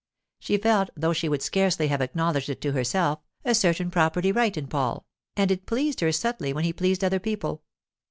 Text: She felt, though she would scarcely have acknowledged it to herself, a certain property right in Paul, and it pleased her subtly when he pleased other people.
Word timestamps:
She 0.39 0.57
felt, 0.57 0.89
though 0.97 1.13
she 1.13 1.29
would 1.29 1.43
scarcely 1.43 1.87
have 1.89 2.01
acknowledged 2.01 2.49
it 2.49 2.59
to 2.61 2.71
herself, 2.71 3.19
a 3.45 3.53
certain 3.53 3.91
property 3.91 4.31
right 4.31 4.57
in 4.57 4.65
Paul, 4.65 5.05
and 5.37 5.51
it 5.51 5.67
pleased 5.67 5.99
her 5.99 6.11
subtly 6.11 6.53
when 6.53 6.63
he 6.63 6.73
pleased 6.73 7.03
other 7.03 7.19
people. 7.19 7.61